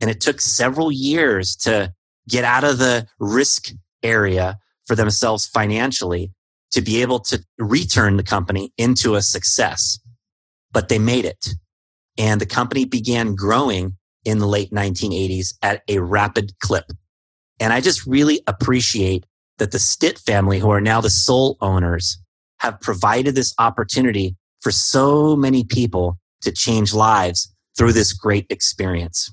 And 0.00 0.10
it 0.10 0.20
took 0.20 0.40
several 0.40 0.90
years 0.90 1.56
to 1.56 1.92
get 2.28 2.44
out 2.44 2.64
of 2.64 2.78
the 2.78 3.06
risk 3.18 3.70
area 4.02 4.58
for 4.86 4.94
themselves 4.94 5.46
financially. 5.46 6.32
To 6.76 6.82
be 6.82 7.00
able 7.00 7.18
to 7.18 7.42
return 7.58 8.18
the 8.18 8.22
company 8.22 8.70
into 8.76 9.14
a 9.14 9.22
success. 9.22 9.98
But 10.72 10.90
they 10.90 10.98
made 10.98 11.24
it. 11.24 11.48
And 12.18 12.38
the 12.38 12.44
company 12.44 12.84
began 12.84 13.34
growing 13.34 13.96
in 14.26 14.40
the 14.40 14.46
late 14.46 14.70
1980s 14.72 15.54
at 15.62 15.82
a 15.88 16.00
rapid 16.00 16.52
clip. 16.60 16.84
And 17.58 17.72
I 17.72 17.80
just 17.80 18.06
really 18.06 18.42
appreciate 18.46 19.24
that 19.56 19.70
the 19.70 19.78
Stitt 19.78 20.18
family, 20.18 20.58
who 20.58 20.68
are 20.68 20.82
now 20.82 21.00
the 21.00 21.08
sole 21.08 21.56
owners, 21.62 22.18
have 22.58 22.78
provided 22.82 23.34
this 23.34 23.54
opportunity 23.58 24.36
for 24.60 24.70
so 24.70 25.34
many 25.34 25.64
people 25.64 26.18
to 26.42 26.52
change 26.52 26.92
lives 26.92 27.50
through 27.78 27.92
this 27.92 28.12
great 28.12 28.46
experience. 28.50 29.30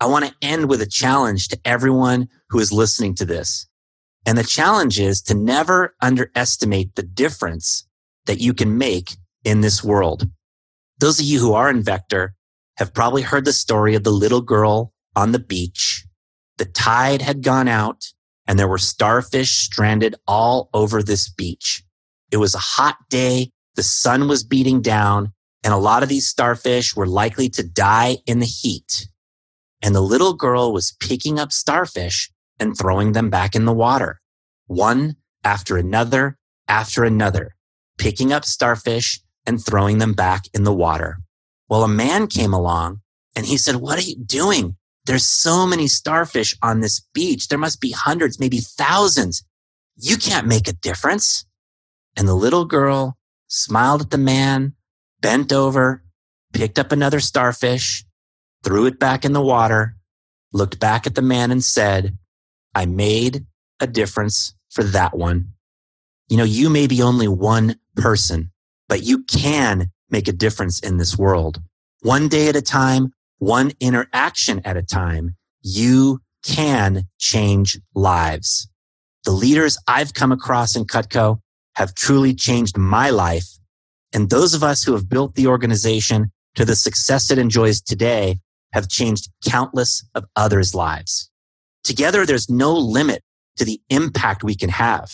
I 0.00 0.06
want 0.06 0.24
to 0.24 0.34
end 0.42 0.68
with 0.68 0.82
a 0.82 0.86
challenge 0.86 1.46
to 1.48 1.60
everyone 1.64 2.28
who 2.48 2.58
is 2.58 2.72
listening 2.72 3.14
to 3.16 3.24
this. 3.24 3.68
And 4.24 4.38
the 4.38 4.44
challenge 4.44 5.00
is 5.00 5.20
to 5.22 5.34
never 5.34 5.94
underestimate 6.00 6.94
the 6.94 7.02
difference 7.02 7.86
that 8.26 8.40
you 8.40 8.54
can 8.54 8.78
make 8.78 9.16
in 9.44 9.60
this 9.60 9.82
world. 9.82 10.28
Those 10.98 11.18
of 11.18 11.26
you 11.26 11.40
who 11.40 11.54
are 11.54 11.68
in 11.68 11.82
Vector 11.82 12.34
have 12.76 12.94
probably 12.94 13.22
heard 13.22 13.44
the 13.44 13.52
story 13.52 13.94
of 13.94 14.04
the 14.04 14.10
little 14.10 14.40
girl 14.40 14.92
on 15.16 15.32
the 15.32 15.38
beach. 15.38 16.06
The 16.58 16.64
tide 16.64 17.22
had 17.22 17.42
gone 17.42 17.68
out 17.68 18.04
and 18.46 18.58
there 18.58 18.68
were 18.68 18.78
starfish 18.78 19.50
stranded 19.50 20.14
all 20.26 20.70
over 20.72 21.02
this 21.02 21.28
beach. 21.28 21.82
It 22.30 22.36
was 22.36 22.54
a 22.54 22.58
hot 22.58 22.96
day. 23.10 23.50
The 23.74 23.82
sun 23.82 24.28
was 24.28 24.44
beating 24.44 24.80
down 24.80 25.32
and 25.64 25.72
a 25.72 25.78
lot 25.78 26.02
of 26.02 26.08
these 26.08 26.28
starfish 26.28 26.96
were 26.96 27.06
likely 27.06 27.48
to 27.50 27.62
die 27.62 28.18
in 28.26 28.38
the 28.38 28.46
heat. 28.46 29.06
And 29.80 29.94
the 29.94 30.00
little 30.00 30.34
girl 30.34 30.72
was 30.72 30.96
picking 31.00 31.38
up 31.38 31.52
starfish 31.52 32.30
and 32.62 32.78
throwing 32.78 33.12
them 33.12 33.28
back 33.28 33.54
in 33.54 33.64
the 33.64 33.72
water, 33.72 34.20
one 34.66 35.16
after 35.44 35.76
another 35.76 36.38
after 36.68 37.04
another, 37.04 37.56
picking 37.98 38.32
up 38.32 38.44
starfish 38.44 39.20
and 39.44 39.62
throwing 39.62 39.98
them 39.98 40.14
back 40.14 40.44
in 40.54 40.62
the 40.62 40.72
water. 40.72 41.18
Well, 41.68 41.82
a 41.82 41.88
man 41.88 42.28
came 42.28 42.54
along 42.54 43.00
and 43.34 43.44
he 43.44 43.56
said, 43.56 43.76
what 43.76 43.98
are 43.98 44.02
you 44.02 44.16
doing? 44.16 44.76
There's 45.04 45.26
so 45.26 45.66
many 45.66 45.88
starfish 45.88 46.56
on 46.62 46.80
this 46.80 47.00
beach. 47.12 47.48
There 47.48 47.58
must 47.58 47.80
be 47.80 47.90
hundreds, 47.90 48.38
maybe 48.38 48.60
thousands. 48.60 49.44
You 49.96 50.16
can't 50.16 50.46
make 50.46 50.68
a 50.68 50.72
difference. 50.72 51.44
And 52.16 52.28
the 52.28 52.34
little 52.34 52.64
girl 52.64 53.18
smiled 53.48 54.02
at 54.02 54.10
the 54.10 54.18
man, 54.18 54.74
bent 55.20 55.52
over, 55.52 56.04
picked 56.52 56.78
up 56.78 56.92
another 56.92 57.18
starfish, 57.18 58.04
threw 58.62 58.86
it 58.86 59.00
back 59.00 59.24
in 59.24 59.32
the 59.32 59.42
water, 59.42 59.96
looked 60.52 60.78
back 60.78 61.06
at 61.06 61.16
the 61.16 61.22
man 61.22 61.50
and 61.50 61.64
said, 61.64 62.16
I 62.74 62.86
made 62.86 63.46
a 63.80 63.86
difference 63.86 64.54
for 64.70 64.84
that 64.84 65.16
one. 65.16 65.52
You 66.28 66.36
know, 66.36 66.44
you 66.44 66.70
may 66.70 66.86
be 66.86 67.02
only 67.02 67.28
one 67.28 67.76
person, 67.96 68.50
but 68.88 69.02
you 69.02 69.24
can 69.24 69.90
make 70.10 70.28
a 70.28 70.32
difference 70.32 70.80
in 70.80 70.96
this 70.96 71.18
world. 71.18 71.60
One 72.00 72.28
day 72.28 72.48
at 72.48 72.56
a 72.56 72.62
time, 72.62 73.12
one 73.38 73.72
interaction 73.80 74.60
at 74.64 74.76
a 74.76 74.82
time, 74.82 75.36
you 75.62 76.20
can 76.44 77.08
change 77.18 77.78
lives. 77.94 78.68
The 79.24 79.32
leaders 79.32 79.78
I've 79.86 80.14
come 80.14 80.32
across 80.32 80.74
in 80.74 80.84
Cutco 80.84 81.40
have 81.76 81.94
truly 81.94 82.34
changed 82.34 82.76
my 82.76 83.10
life. 83.10 83.46
And 84.12 84.30
those 84.30 84.54
of 84.54 84.62
us 84.62 84.82
who 84.82 84.92
have 84.92 85.08
built 85.08 85.34
the 85.34 85.46
organization 85.46 86.30
to 86.54 86.64
the 86.64 86.76
success 86.76 87.30
it 87.30 87.38
enjoys 87.38 87.80
today 87.80 88.40
have 88.72 88.88
changed 88.88 89.30
countless 89.44 90.04
of 90.14 90.24
others' 90.36 90.74
lives. 90.74 91.30
Together, 91.84 92.24
there's 92.24 92.48
no 92.48 92.72
limit 92.74 93.22
to 93.56 93.64
the 93.64 93.80
impact 93.90 94.44
we 94.44 94.54
can 94.54 94.68
have. 94.68 95.10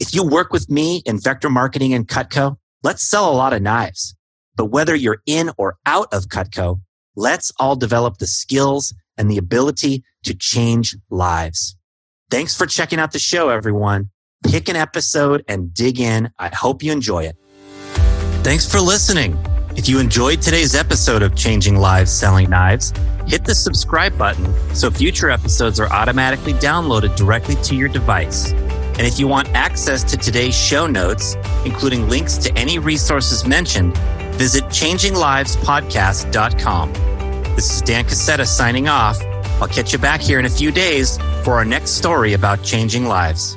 If 0.00 0.14
you 0.14 0.26
work 0.26 0.52
with 0.52 0.70
me 0.70 1.02
in 1.04 1.20
vector 1.20 1.50
marketing 1.50 1.92
and 1.92 2.06
Cutco, 2.06 2.56
let's 2.82 3.08
sell 3.08 3.30
a 3.30 3.34
lot 3.34 3.52
of 3.52 3.62
knives. 3.62 4.14
But 4.56 4.66
whether 4.66 4.94
you're 4.94 5.22
in 5.26 5.50
or 5.58 5.76
out 5.86 6.08
of 6.12 6.24
Cutco, 6.24 6.80
let's 7.16 7.52
all 7.58 7.76
develop 7.76 8.18
the 8.18 8.26
skills 8.26 8.94
and 9.16 9.30
the 9.30 9.38
ability 9.38 10.04
to 10.24 10.34
change 10.34 10.96
lives. 11.10 11.76
Thanks 12.30 12.56
for 12.56 12.66
checking 12.66 12.98
out 12.98 13.12
the 13.12 13.18
show, 13.18 13.48
everyone. 13.48 14.10
Pick 14.44 14.68
an 14.68 14.76
episode 14.76 15.44
and 15.48 15.74
dig 15.74 16.00
in. 16.00 16.30
I 16.38 16.48
hope 16.54 16.82
you 16.82 16.92
enjoy 16.92 17.24
it. 17.24 17.36
Thanks 18.44 18.70
for 18.70 18.80
listening. 18.80 19.36
If 19.78 19.88
you 19.88 19.98
enjoyed 20.00 20.42
today's 20.42 20.74
episode 20.74 21.22
of 21.22 21.36
Changing 21.36 21.76
Lives 21.76 22.10
Selling 22.10 22.50
Knives, 22.50 22.92
hit 23.28 23.44
the 23.44 23.54
subscribe 23.54 24.18
button 24.18 24.52
so 24.74 24.90
future 24.90 25.30
episodes 25.30 25.78
are 25.78 25.86
automatically 25.92 26.54
downloaded 26.54 27.14
directly 27.14 27.54
to 27.62 27.76
your 27.76 27.88
device. 27.88 28.50
And 28.50 29.02
if 29.02 29.20
you 29.20 29.28
want 29.28 29.50
access 29.50 30.02
to 30.02 30.16
today's 30.16 30.56
show 30.56 30.88
notes, 30.88 31.36
including 31.64 32.08
links 32.08 32.38
to 32.38 32.52
any 32.58 32.80
resources 32.80 33.46
mentioned, 33.46 33.96
visit 34.34 34.64
changinglivespodcast.com. 34.64 36.92
This 37.54 37.76
is 37.76 37.82
Dan 37.82 38.04
Cassetta 38.04 38.48
signing 38.48 38.88
off. 38.88 39.22
I'll 39.62 39.68
catch 39.68 39.92
you 39.92 40.00
back 40.00 40.20
here 40.20 40.40
in 40.40 40.46
a 40.46 40.50
few 40.50 40.72
days 40.72 41.18
for 41.44 41.54
our 41.54 41.64
next 41.64 41.92
story 41.92 42.32
about 42.32 42.64
changing 42.64 43.04
lives. 43.04 43.56